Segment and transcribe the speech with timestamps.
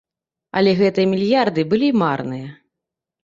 [0.59, 2.47] Але гэтыя мільярды былі марныя.